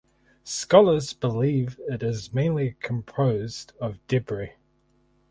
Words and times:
Scholars 0.43 1.13
believe 1.13 1.79
it 1.87 2.01
is 2.01 2.33
mainly 2.33 2.75
composed 2.79 3.73
of 3.79 3.99
debris. 4.07 4.53